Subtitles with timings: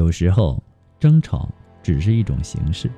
[0.00, 0.62] 有时候，
[0.98, 1.46] 争吵
[1.82, 2.90] 只是一种形式，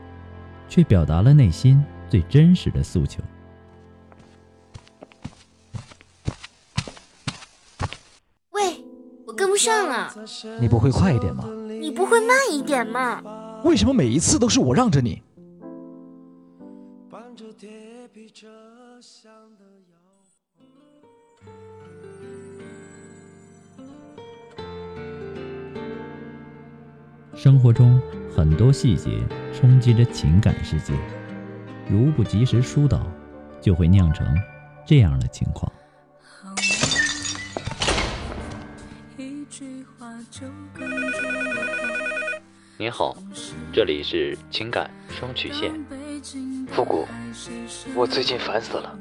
[0.69, 3.21] 却表达了内心最真实的诉求。
[8.53, 8.85] 喂，
[9.27, 10.15] 我跟不上了，
[10.61, 11.45] 你不会快一点吗？
[11.81, 13.21] 你不会慢一点吗？
[13.65, 15.21] 为什么每一次都是我让着你？
[27.43, 28.01] 生活中
[28.33, 29.19] 很多细节
[29.53, 30.93] 冲击着情感世界，
[31.91, 33.05] 如不及时疏导，
[33.61, 34.25] 就会酿成
[34.87, 35.73] 这样的情况。
[42.79, 43.17] 您好，
[43.73, 45.73] 这里是情感双曲线。
[46.69, 47.09] 复古，
[47.97, 48.97] 我最近烦死了。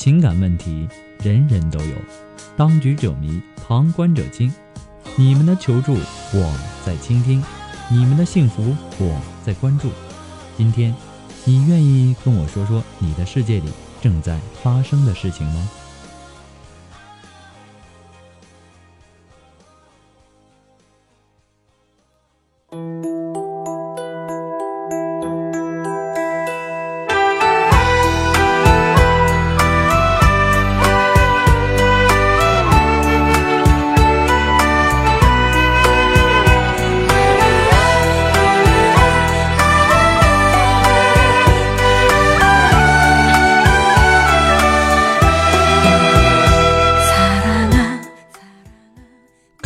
[0.00, 0.88] 情感问题
[1.22, 1.94] 人人都有，
[2.56, 4.50] 当局者迷，旁观者清。
[5.14, 7.44] 你们的求助我在倾听，
[7.90, 9.90] 你们的幸福我在关注。
[10.56, 10.94] 今天，
[11.44, 13.68] 你愿意跟我说说你的世界里
[14.00, 15.70] 正在发生的事情吗？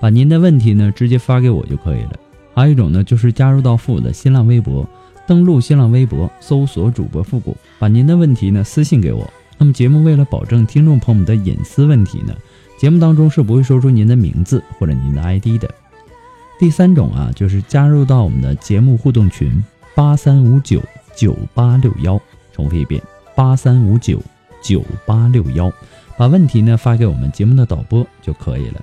[0.00, 2.12] 把您的问题呢直接发给我就可以了。
[2.54, 4.88] 还有一种呢，就是加入到复古的新浪微博，
[5.26, 9.30] 登录新浪微博，搜索主播复古，把您的问题呢私信给我。
[9.58, 12.34] 那么节目为了保证听众朋友们的隐私问题呢，
[12.78, 15.68] 节目当中是不会说出您的名字或者您的 ID 的。
[16.58, 19.62] 第三种啊，就是加入到我们的节目互动群
[19.94, 20.82] 八三五九
[21.14, 22.20] 九八六幺，
[22.52, 23.02] 重复一遍
[23.34, 24.22] 八三五九
[24.62, 25.70] 九八六幺，
[26.16, 28.80] 把问题呢发给我们节目的导播就可以了。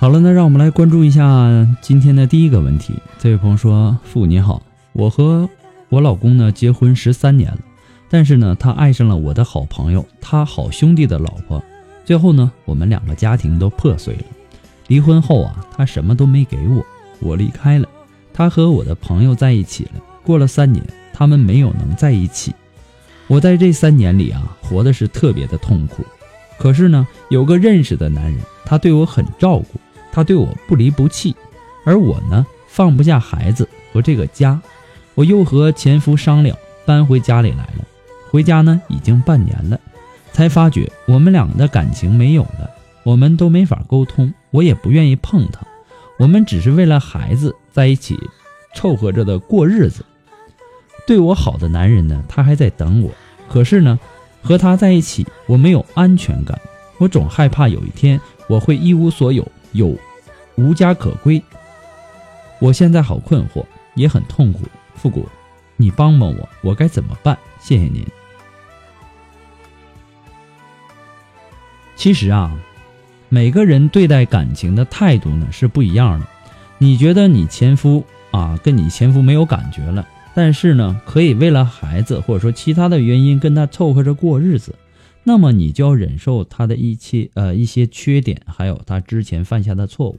[0.00, 2.94] 好了，那让我们来关注一下今天的第一个问题。
[3.18, 4.62] 这位朋友说：“父你好，
[4.94, 5.46] 我和
[5.90, 7.58] 我老公呢结婚十三年了，
[8.08, 11.62] 但是呢，他爱上了我的好朋友，他好兄弟的老婆。
[12.02, 14.22] 最后呢，我们两个家庭都破碎了。
[14.86, 16.82] 离婚后啊，他什么都没给我，
[17.18, 17.86] 我离开了，
[18.32, 20.00] 他和我的朋友在一起了。
[20.22, 20.82] 过了三年，
[21.12, 22.54] 他们没有能在一起。
[23.26, 26.02] 我在这三年里啊，活的是特别的痛苦。
[26.58, 29.78] 可是呢，有个认识的男人，他对我很照顾。”
[30.12, 31.34] 他对我不离不弃，
[31.84, 34.60] 而我呢放不下孩子和这个家，
[35.14, 37.84] 我又和前夫商量搬回家里来了。
[38.30, 39.78] 回家呢已经半年了，
[40.32, 42.70] 才发觉我们俩的感情没有了，
[43.02, 45.60] 我们都没法沟通，我也不愿意碰他，
[46.18, 48.18] 我们只是为了孩子在一起
[48.74, 50.04] 凑合着的过日子。
[51.06, 53.10] 对我好的男人呢，他还在等我，
[53.48, 53.98] 可是呢，
[54.42, 56.60] 和他在一起我没有安全感，
[56.98, 59.44] 我总害怕有一天我会一无所有。
[59.72, 59.96] 有
[60.56, 61.42] 无家可归。
[62.58, 63.64] 我现在好困惑
[63.94, 64.60] 也很痛苦。
[64.94, 65.26] 复古
[65.76, 67.36] 你帮帮我我该怎么办？
[67.58, 68.06] 谢谢您。
[71.96, 72.58] 其实啊
[73.28, 76.26] 每个人对待感情的态度呢是不一样的。
[76.78, 84.74] 你觉得你前夫啊跟你前夫没有感觉了但是呢可以为了孩子或者说其他的原因跟他凑合着过日子
[85.22, 90.18] 那么你就要忍受他的一切呃一些缺点，还有他之前犯下的错误。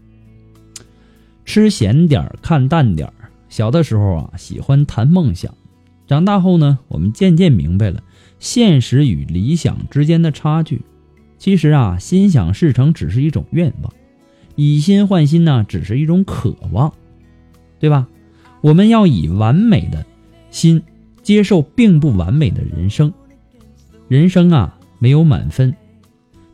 [1.44, 3.14] 吃咸点儿，看淡点儿。
[3.50, 5.52] 小的时候啊，喜欢谈梦想；
[6.08, 8.02] 长大后呢，我们渐渐明白了
[8.40, 10.82] 现实与理想之间的差距。
[11.38, 13.92] 其实啊，心想事成只是一种愿望，
[14.56, 16.94] 以心换心呢，只是一种渴望，
[17.80, 18.08] 对吧？
[18.62, 20.06] 我们要以完美的
[20.52, 20.84] 心
[21.24, 23.12] 接受并不完美的人生。
[24.08, 25.76] 人生啊，没有满分，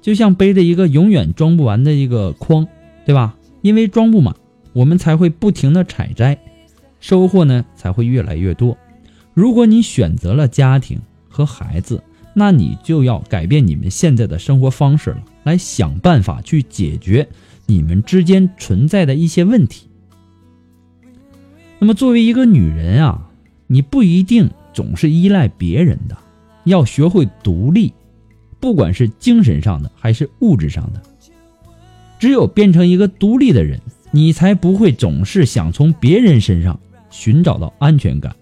[0.02, 2.66] 就像背着一个永远装不完的一个筐，
[3.06, 3.36] 对吧？
[3.62, 4.34] 因为装不满。
[4.72, 6.38] 我们才会不停的采摘，
[7.02, 8.78] 收获呢才会越来越多。
[9.34, 12.02] 如果你选择了家庭和孩子，
[12.34, 17.28] 那你就要改变你们现在的生活方式了，来想办法去解决
[17.66, 19.90] 你们之间存在的一些问题。
[21.80, 23.30] 那么作为一个女人啊，
[23.66, 26.16] 你不一定总是依赖别人的，
[26.66, 27.92] 要学会独立，
[28.60, 31.02] 不管是精神上的还是物质上的。
[32.20, 33.80] 只有变成一个独立的人。
[34.12, 38.34] 你才不会总是想从别人身上寻找到安全感。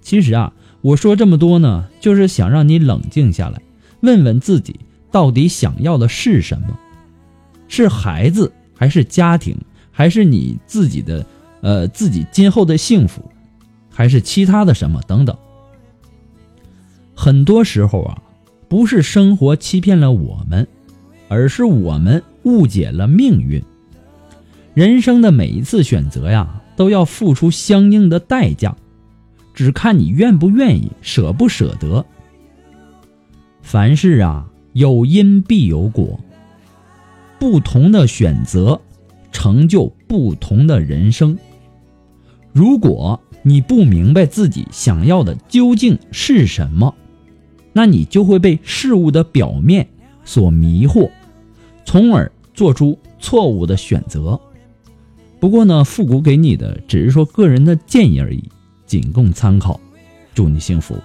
[0.00, 3.60] 其实啊，我说这么多呢，就是想让你冷静下来，
[4.00, 4.80] 问问自己
[5.12, 6.78] 到底想要的是什么？
[7.68, 9.54] 是孩子，还是家庭，
[9.92, 11.26] 还是你自己的
[11.60, 13.30] 呃自己今后的幸福，
[13.90, 15.36] 还是其他的什么等等？
[17.14, 18.22] 很多时候啊，
[18.70, 20.64] 不是生活欺骗了我们，
[21.26, 23.60] 而是我们误解了命运。
[24.74, 28.76] 人生的每一次选择呀，都要付出相应的代价，
[29.54, 32.06] 只看你愿不愿意，舍不舍得。
[33.60, 36.20] 凡事啊，有因必有果，
[37.40, 38.80] 不同的选择
[39.32, 41.36] 成就不同的人生。
[42.52, 46.94] 如果你不明白自己想要的究竟是什么，
[47.72, 49.88] 那你就会被事物的表面
[50.24, 51.10] 所迷惑，
[51.84, 54.38] 从而做出错误的选择。
[55.38, 58.44] 不过呢，复古给你的只是说个人的建议而已，
[58.86, 59.80] 仅供参考。
[60.34, 60.96] 祝你幸福。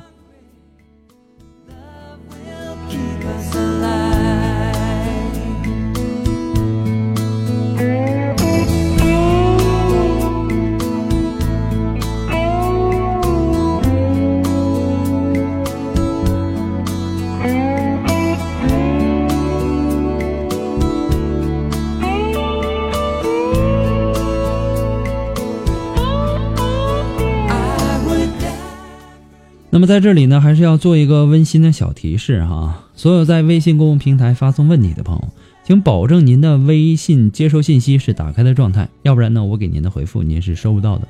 [29.76, 35.28] 那么在这里呢，还是要做一个温馨的小提示哈，所有在微信公共平台发送问题的朋友，
[35.66, 41.06] 请保证您的微信接收信息是打开的状态，要不然呢，我给您的回复您是收不到的。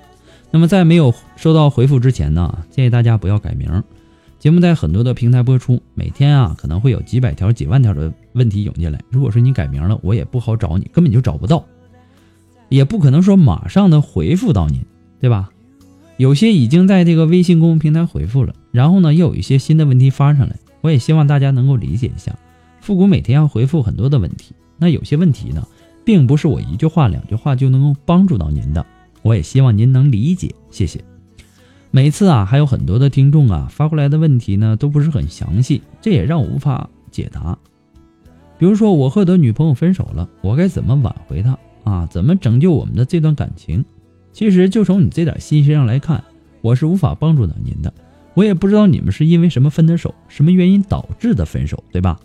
[0.50, 3.84] 那么在没有收到回复之前呢，建议大家不要改名。
[4.40, 9.00] 节目在很多的平台播出，每天啊可能会有几百条、几万条的问题涌进来。
[9.12, 11.64] 如果说你改名了，我也不好找你，根本就找不到，
[12.70, 14.84] 也不可能说马上的回复到您，
[15.20, 15.52] 对吧？
[16.18, 22.34] 有些已经在这个微信公众平台回复了，然后呢，又有一些新的问题发上来，我也希望大家能够理解一下。
[22.80, 25.68] 复古每天要回复很多的问题，那有些问题呢，
[26.06, 28.86] 并不是我一句话两句话就能够帮助到您的，
[29.24, 31.04] 我也希望您能理解，谢谢。
[31.92, 37.58] 每次啊，还有很多的听众啊发过来的问题呢，都不是很详细，这也让我无法解答。
[38.58, 42.06] 比如说，我和我的女朋友分手了，我该怎么挽回她啊？
[42.06, 43.84] 怎么拯救我们的这段感情？
[44.36, 46.22] 其实就从你这点信息上来看，
[46.60, 47.94] 我是无法帮助到您的。
[48.34, 52.20] 我也不知道你们是因为什么分的手，什么原因导致的分手，对吧？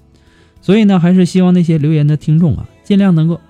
[0.60, 3.40] 所以呢，还是希望那些留言的听众啊，尽量能够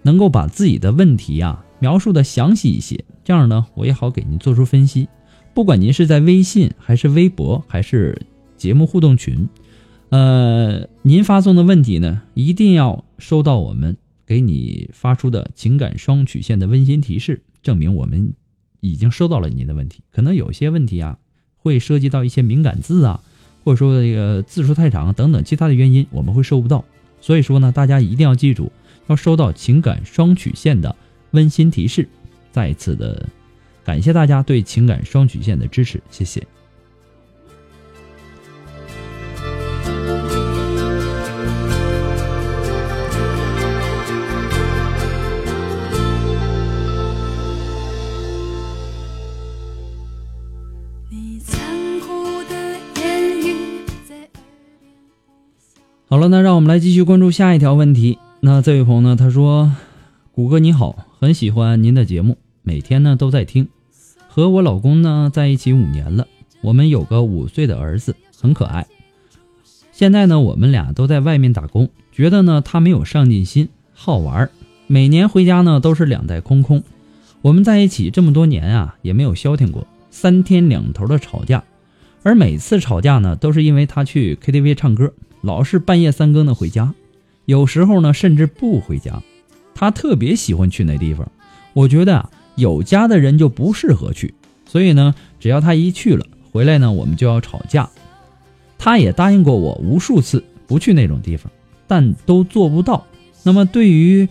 [0.00, 5.06] 能够把自己的问题啊描述的详细一些，这样呢，我也好给您做出分析。
[5.52, 8.22] 不管您是在微信还是微博还是
[8.56, 9.46] 节目互动群，
[10.08, 13.94] 呃，您发送的问题呢，一定要收到我们
[14.24, 17.42] 给你发出的情感双曲线的温馨提示。
[17.66, 18.32] 证明我们
[18.78, 21.18] 已经收到了您的问题，可能有些问题啊
[21.56, 23.20] 会涉及到一些敏感字啊，
[23.64, 26.84] 或者说这个字数太长等等其他的原因，我们会收不到。
[27.20, 28.70] 所以说呢，大家一定要记住，
[29.08, 30.94] 要收到情感双曲线的
[31.32, 32.08] 温馨提示。
[32.52, 33.28] 再一次的
[33.84, 36.46] 感谢大家对情感双曲线的支持，谢谢。
[56.16, 58.18] 好了，那让我们来继续关注下一条问题。
[58.40, 59.70] 那这位朋友呢，他说
[60.32, 63.68] ：“谷歌你好，很喜欢您的节目，每天呢都在听。
[64.26, 66.26] 和我老公呢在一起五年了，
[66.62, 68.86] 我们有个五岁的儿子，很可爱。
[69.92, 74.48] 现在呢，我们俩都在外面打工，觉得呢他没有上进心，好玩，
[74.86, 76.82] 每年回家呢都是两袋空空。
[77.42, 81.62] 我们在一起这么多年啊，也没有消停过，三天两头的吵架，
[82.22, 85.12] 而每次吵架呢，都是因为他去 KTV 唱歌。”
[85.46, 86.92] 老是半夜三更的回家，
[87.44, 89.22] 有时候呢甚至不回家。
[89.76, 91.30] 他特别喜欢去那地方，
[91.72, 94.34] 我觉得啊有家的人就不适合去。
[94.66, 97.88] 所以呢，只要他一去了，回来呢我们就要吵架。
[98.76, 101.52] 他也答应过我无数次不去那种地方，
[101.86, 103.06] 但都做不到。
[103.44, 104.28] 那么对于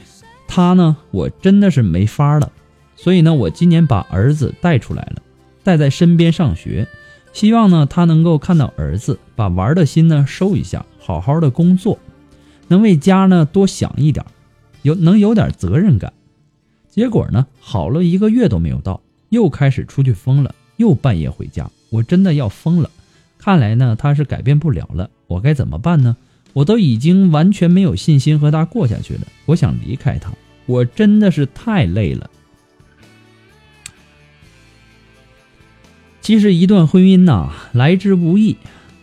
[0.49, 2.51] 他呢，我真的是没法了。
[2.97, 5.21] 所以呢，我今年把儿子带出来了，
[5.63, 6.85] 带在身边上学。
[7.31, 11.99] 希望呢，他能够看到儿子把玩的心呢收一下，好好的工作，
[12.67, 14.25] 能为家呢多想一点，
[14.81, 16.11] 有能有点责任感。
[16.89, 22.89] 结果呢，好了一个月都没有到，又开始出去疯了，又半夜回家，我真的要疯了。
[23.37, 26.17] 看来呢，他是改变不了了，我该怎么办呢？
[26.53, 30.33] 我都已经完全没有信心和他过下去了，我想离开他，
[30.65, 32.31] 我真的是太累了。
[36.21, 38.57] 其实一段婚姻呐，来之不易，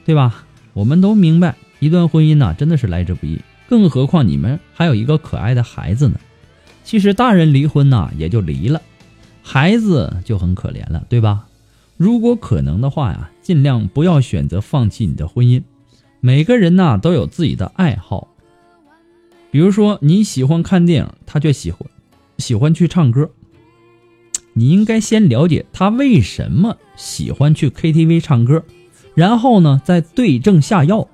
[0.04, 0.46] 对吧？
[0.72, 3.40] 我们都明白，一段婚姻呐，真的是来之不易。
[3.68, 6.14] 更何况你们还有一个可爱的孩子呢。
[6.84, 8.80] 其实大人离婚呐，也就离了，
[9.42, 11.48] 孩子就很可怜了，对吧？
[11.96, 15.60] 如果可能的话呀，尽量不要选择放弃你的婚姻。
[16.20, 18.28] 每个人呐，都有自己的爱好。
[19.50, 21.80] 比如说你喜欢看电影，他却喜欢
[22.38, 23.28] 喜欢去唱歌。
[24.52, 28.62] 你应该先了解他为什么喜欢去 KTV 唱歌，
[29.16, 31.08] 然后呢再对症下药，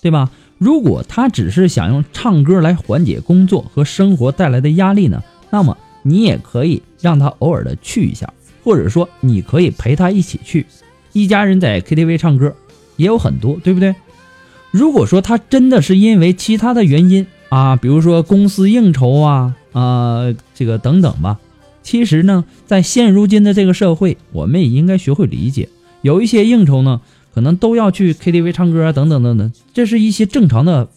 [0.00, 0.30] 对吧？
[0.58, 8.32] 如果他只是想用唱歌来缓解工作和生活带来的压力呢，那么你也可以让他偶尔的去一下，
[8.64, 10.66] 或者说你可以陪他一起去，
[11.12, 12.54] 一家人在 KTV 唱歌
[12.96, 13.94] 也有很多，对不对？
[14.70, 21.38] 如果说他真的是因为其他的原因啊，比如说公司应酬啊啊这个等等吧。
[21.82, 25.70] 其实呢，在现如今的这个社会，我们也应该学会理解，
[26.02, 27.00] 有一些应酬呢，
[27.38, 30.88] 可能都要去 KTV 唱歌啊，等等等等，这是一些正常的、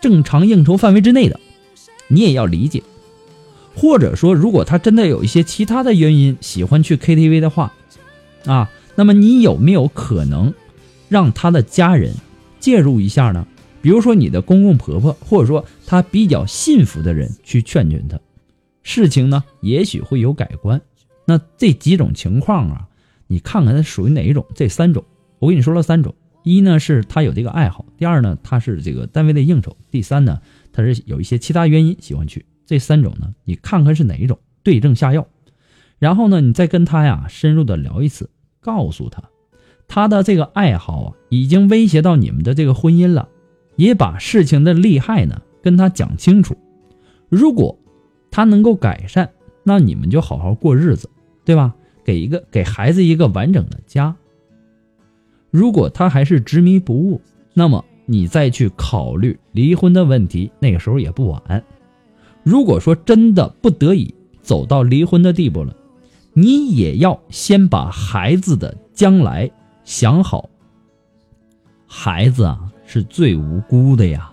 [0.00, 1.38] 正常应酬范围之内的，
[2.08, 2.82] 你也要理解。
[3.76, 7.74] 或者说，如果他真的有一些其他的原因喜欢去 KTV 的话，
[8.46, 10.54] 啊，那么你有没有可能
[11.10, 12.14] 让他的家人
[12.58, 13.46] 介入一下呢？
[13.82, 18.18] 比如说你的公公婆婆，或者说他比较信服的人去劝劝他。
[18.82, 20.80] 事情呢，也许会有改观。
[21.26, 22.88] 那这几种情况啊，
[23.26, 24.46] 你看看他属于哪一种？
[24.54, 25.04] 这三种，
[25.42, 30.40] 我跟你说了三种：一呢是他有这个爱好；第二呢他是这个单位的应酬；第三呢
[30.72, 32.46] 他是有一些其他原因喜欢去。
[32.64, 35.26] 这三种呢，你看看是哪一种，对症下药。
[35.98, 38.30] 然后呢，你再跟他呀深入的聊一次，
[38.60, 39.24] 告诉他
[39.88, 43.28] 他的这个爱好啊已经威胁到你们的这个婚姻了，
[43.74, 46.56] 也把事情的利害呢跟他讲清楚。
[47.28, 47.76] 如果
[48.30, 49.28] 他能够改善，
[49.64, 51.10] 那你们就好好过日子，
[51.44, 51.74] 对吧？
[52.04, 54.14] 给一个给孩子一个完整的家。
[55.52, 57.20] 如果他还是执迷不悟，
[57.52, 61.62] 那么你再去考虑离婚的问题，那个时候也不晚。
[62.42, 65.76] 如果说真的不得已走到离婚的地步了，
[66.32, 69.48] 你也要先把孩子的将来
[69.84, 70.48] 想好。
[71.86, 74.31] 孩子啊，是最无辜的呀。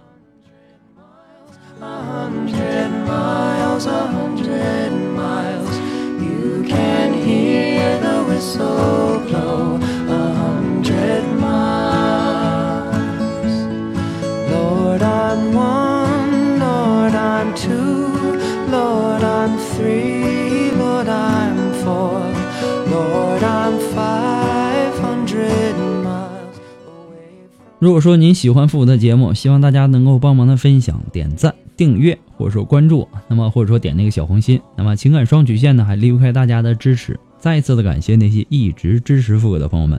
[27.79, 34.59] 如果说您喜欢复古的节目，希望大家能够帮忙的分享、点赞、订阅，或者说关注，那么或者说点那个小红心。
[34.75, 37.17] 那么情感双曲线呢，还离不开大家的支持。
[37.39, 39.97] 再一次的感谢那些一直支持复古的朋友们。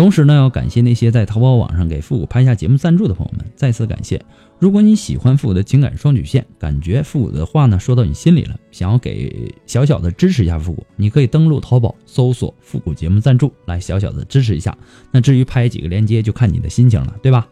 [0.00, 4.18] 同时呢，要感谢那些在淘宝网上给复古拍下节目赞助的朋友们，再次感谢。
[4.58, 14.74] 如果你喜欢复古的情感双曲线，感觉复古的话呢说到你心里了，想要给小小的支持一下复古，你可以登录淘宝搜索“复古节目赞助”来小小的支持一下。
[15.10, 17.46] 那至于拍几个链接，就看你的心情了，对吧？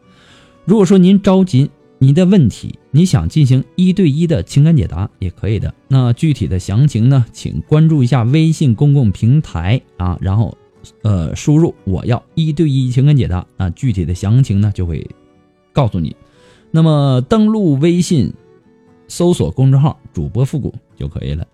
[0.64, 5.74] 如果说您着急你的问题，你想进行一对一的情感解答，也可以的。
[5.86, 10.56] 那具体的详情呢，请关注一下微信公共平台啊，然后。
[11.02, 15.06] 呃，输入我要一对一情感解答啊，具体的详情呢就会
[15.72, 16.14] 告诉你。
[16.70, 18.32] 那么登录微信，
[19.08, 21.46] 搜索公众号“主播复古”就可以了。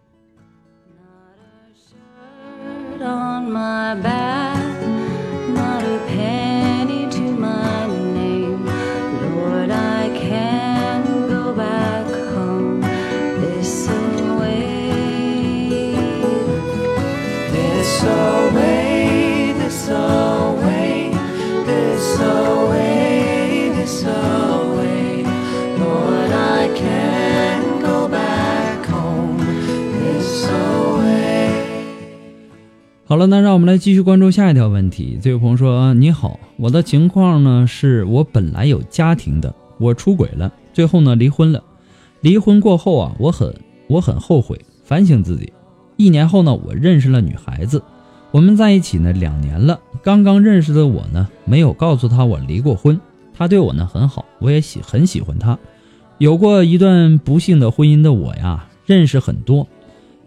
[33.15, 35.17] 好了，那让我们来继续关注下一条问题。
[35.23, 41.63] 这位朋友说：“你好，我的情况呢是我本来有家庭的，我出轨了，最后呢离婚了。
[42.23, 43.55] 离婚过后啊，我很
[43.87, 45.53] 我很后悔，反省自己。
[45.97, 47.81] 一年后呢，我认识了女孩子，
[48.33, 49.79] 我们在一起呢两年了。
[50.03, 53.01] 刚刚认识的我呢，没有告诉她我离过婚，
[53.33, 55.57] 她对我呢很好，我也喜很喜欢她。
[56.19, 59.69] 有过一段不幸的婚姻的我呀，认识很多，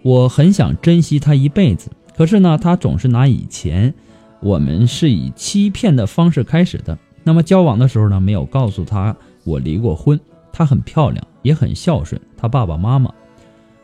[0.03, 3.93] 我很想珍惜她一辈子。”可是呢，他总是拿以前
[4.41, 6.97] 我们是以欺骗的方式开始的。
[7.24, 10.19] 那么交往的时候呢，没有告诉他我离过婚。
[10.51, 13.13] 她很漂亮，也很孝顺，她爸爸妈妈。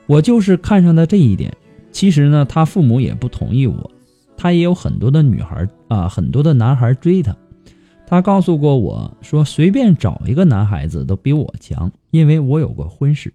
[0.08, 1.56] 我就是看上的这一点。
[1.92, 3.92] 其实呢，他父母也不同意我。
[4.36, 7.36] 他也有很多的女孩啊，很多的男孩追她。
[8.08, 13.32] 他告诉过我说，随便找一个男孩子都比我强，因为我有过婚事。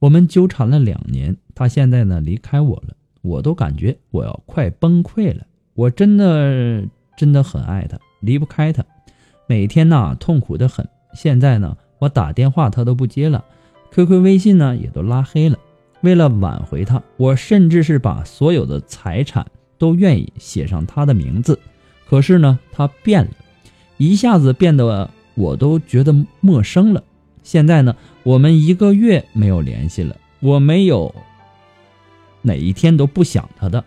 [0.00, 2.96] 我们纠缠了两年，他现在呢离开我了。
[3.26, 6.84] 我都感觉我要快崩溃了，我真的
[7.16, 8.84] 真的很爱他，离不开他，
[9.48, 10.88] 每天呐痛苦的很。
[11.12, 13.44] 现在呢，我打电话他都不接了
[13.90, 15.58] ，QQ、微信呢也都拉黑了。
[16.02, 19.44] 为了挽回他，我甚至是把所有的财产
[19.76, 21.58] 都愿意写上他的名字。
[22.08, 23.30] 可是呢，他变了，
[23.96, 27.02] 一下子变得我都觉得陌生了。
[27.42, 31.12] 现在呢，我们一个月没有联系了，我没有。
[32.46, 33.84] 哪一天都不想他的，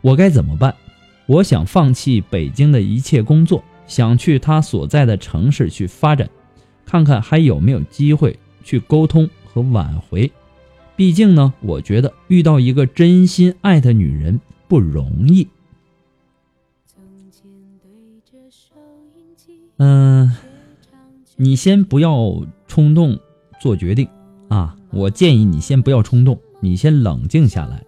[0.00, 0.74] 我该怎么办？
[1.26, 6.30] 我想放弃北京的一切工作，想去他所在的城市去发展，
[6.86, 10.30] 看看还有没有机会去沟通和挽回。
[10.94, 15.48] 毕竟呢，我觉得遇到一个真心爱的女人不容易。
[19.78, 20.32] 嗯，
[21.34, 23.18] 你先不要冲动
[23.60, 24.08] 做决定
[24.48, 24.76] 啊！
[24.92, 26.38] 我建议你先不要冲动。
[26.64, 27.84] 你先冷静下来。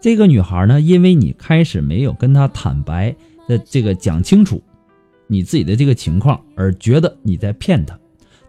[0.00, 3.14] 这个女孩呢，因为你开始没有跟她坦白
[3.46, 4.62] 的这个讲清楚
[5.26, 7.98] 你自己的这个情况，而觉得你在骗她，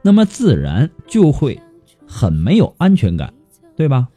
[0.02, 1.60] 那么自然就会
[2.08, 3.34] 很没有安全感，
[3.76, 4.08] 对吧？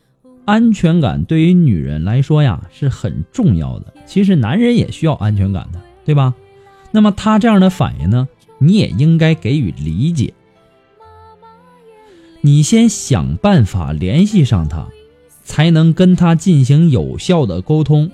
[0.44, 6.34] 安全感对于女人来说呀是很重要的，其实男人也需要安全感的，对吧？
[6.92, 8.28] 那么他这样的反应呢，
[8.58, 10.34] 你也应该给予理解。
[12.42, 14.88] 你先想办法联系上他。
[15.52, 18.10] 才能跟他进行有效的沟通，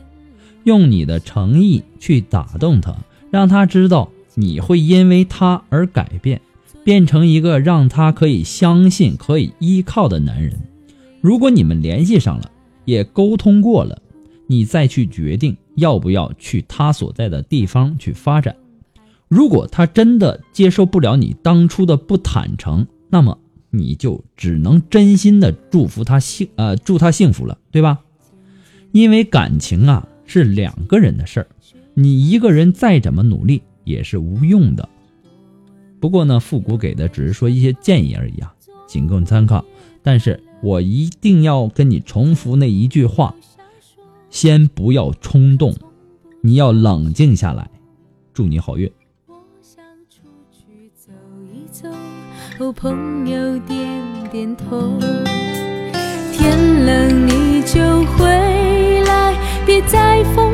[0.65, 2.97] 用你的诚意去打动他，
[3.31, 6.41] 让他知道你会因为他而改变，
[6.83, 10.59] 变成一个让他可以相信、可以依靠的男人。
[11.21, 12.51] 如果你们联系上了，
[12.85, 14.03] 也沟通过了，
[14.49, 18.57] 你再去决定要不要去他所在的地方去发展。
[19.29, 23.39] 如果他真的接受不了你当初的不坦诚，那么。
[23.71, 28.01] 你就只能真心的祝福他幸呃祝他幸福了，对吧？
[28.93, 31.47] 因为感情啊是两个人的事儿，
[31.95, 34.89] 你一个人再怎么努力也是无用的。
[36.01, 38.55] 不过呢，复古给的只是说一些建议而已啊，
[38.87, 39.65] 仅供参考。
[40.03, 43.35] 但是我一定要跟你重复那一句话：
[44.31, 45.75] 先不要冲动，
[46.41, 47.71] 你要冷静下来。
[48.33, 48.91] 祝你好运。
[50.11, 51.13] 出去走
[51.53, 51.87] 一走，
[52.59, 53.79] 和朋友点
[54.33, 54.99] 点头。
[56.33, 57.79] 天冷你就
[58.17, 59.35] 回来，
[59.67, 60.48] 别再疯。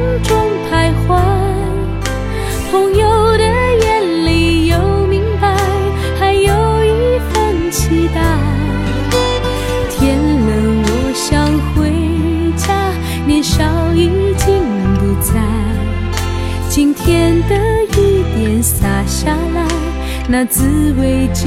[20.37, 21.45] 那滋味就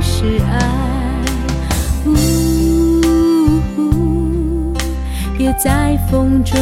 [0.00, 0.62] 是爱，
[2.06, 2.12] 呜，
[5.36, 6.56] 别在风中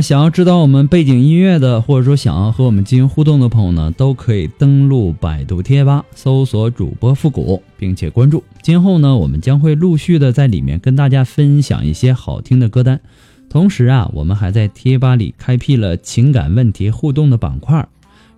[0.00, 8.42] 想要知道我们背景音乐的，或者说想要和我们进行互动的朋友呢，都可以登录百度贴吧，搜索主播复古，并且关注。
[8.62, 13.00] 今后呢，我们将会陆续的在里面跟大家分享一些好听的歌单。
[13.48, 17.88] 同时啊，我们还在贴吧里开辟了情感问题互动的板块，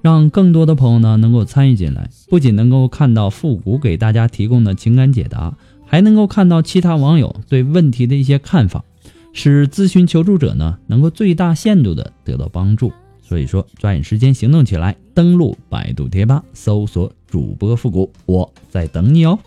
[0.02, 5.54] 让更多的朋友呢能够参与进来，不仅能够看到复古给大家提供的情感解答，
[5.86, 8.84] 还能够看到其他网友对问题的一些看法。
[9.32, 12.92] 使咨询求助者呢能够最大限度的得到帮助。
[13.22, 19.38] 所以说，抓紧时间行动起来，登录百度贴吧，搜索主播复古，我在等你哦。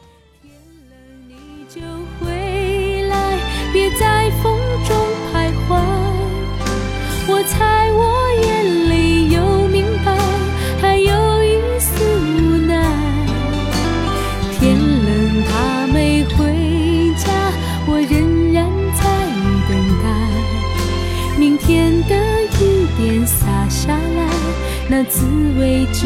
[0.42, 1.36] 你
[1.68, 1.82] 就
[2.22, 3.38] 回来，
[3.74, 4.32] 别再
[25.24, 26.02] 滋味就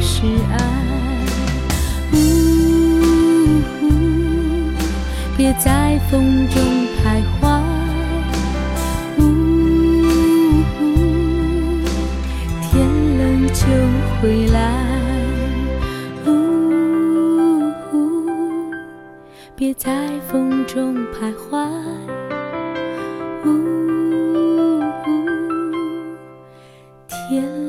[0.00, 0.58] 是爱。
[2.12, 2.16] 呜
[3.78, 3.80] 呼，
[5.36, 6.60] 别在风中
[6.96, 7.62] 徘徊。
[9.18, 9.22] 呜
[10.74, 10.78] 呼，
[12.60, 12.74] 天
[13.18, 13.62] 冷就
[14.20, 14.58] 回来。
[16.26, 16.28] 呜
[17.88, 17.94] 呼，
[19.54, 21.68] 别在风中徘徊。
[23.44, 23.46] 呜
[25.04, 25.06] 呼，
[27.06, 27.65] 天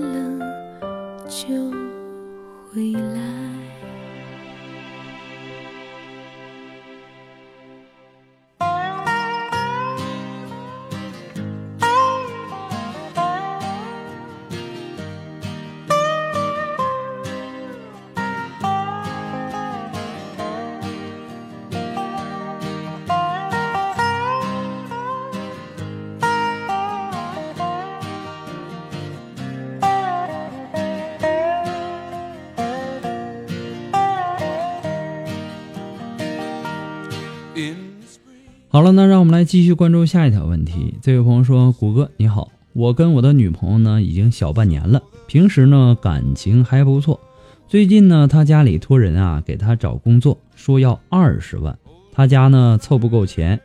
[38.78, 40.94] 好了，那让我们来继续关注下一条问题。
[41.02, 47.20] 这位朋友说：“谷歌你好，我跟我的女朋友呢已经小半年了，平时呢感情还不错。
[47.68, 51.76] 最近呢，他家里托人啊给他找工作，说要二十万，
[52.12, 53.60] 他家呢凑不够钱，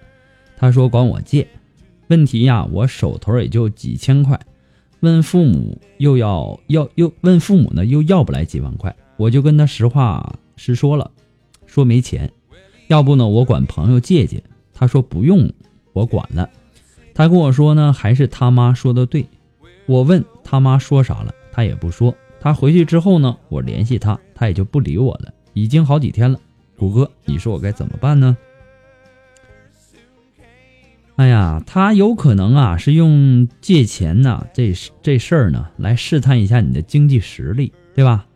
[0.56, 1.46] 他说管我借。
[2.08, 4.40] 问题呀，我手头也就几千块，
[5.00, 11.10] 问父母又要要又问父母呢又要不来几万块，我就跟他实话实说了，
[11.66, 12.32] 说没钱，
[12.86, 14.42] 要不呢我管朋友借借。”
[14.82, 15.48] 他说不用，
[15.92, 16.50] 我管了。
[17.14, 19.24] 他跟我说呢，还是他妈说的对。
[19.86, 22.12] 我问他妈说啥了，他也不说。
[22.40, 25.32] 他回去之后呢，我联系他，他也就不理我了。
[25.52, 26.40] 已经好几天了，
[26.76, 28.36] 谷歌，你说我该怎么办呢？
[31.14, 38.26] 哎呀，他有可能啊是用借钱呢这这事儿呢来试探一下你的经济实力，对吧？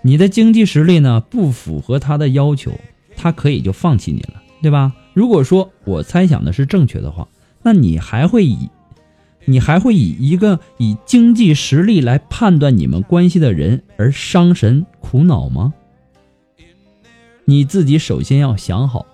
[0.00, 2.72] 你的经济实力呢不符合他的要求，
[3.14, 4.94] 他可以就放弃你了，对吧？
[5.14, 7.28] 如果说我猜想的是正确的话，
[7.62, 8.68] 那你还会以，
[9.44, 15.74] 你还会以一个以经济实力来判断你们关系的人而伤神苦恼吗？
[17.44, 19.04] 你自己首先要想好，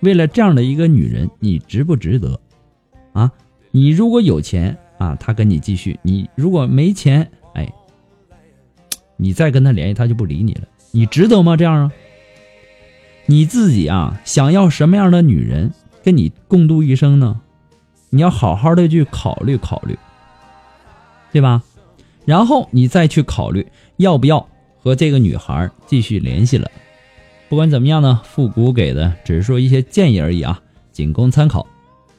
[0.00, 2.40] 为了这样的一个女人，你值不值得？
[3.12, 3.30] 啊，
[3.70, 7.70] 你如果有钱啊，他跟你继续；你如果没钱，哎，
[9.16, 10.62] 你再跟他联系，他就不理你了。
[10.92, 11.56] 你值得吗？
[11.56, 11.92] 这样啊？
[13.26, 17.40] 你自己啊，想要什么样的女人跟你共度一生呢？
[18.10, 19.98] 你要好好的去考虑考虑，
[21.32, 21.62] 对吧？
[22.24, 24.46] 然后你再去考虑要不要
[24.78, 26.70] 和这个女孩继续联系了。
[27.48, 30.60] 不管怎么样呢，复古给的只是说一些建议而已啊，
[30.92, 31.66] 仅供参考。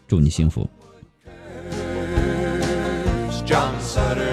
[0.08, 0.68] 祝你幸福。
[3.46, 4.33] John Sutter